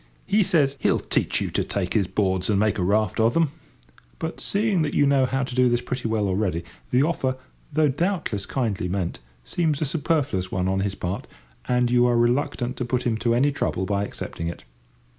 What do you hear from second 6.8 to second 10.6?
the offer, though doubtless kindly meant, seems a superfluous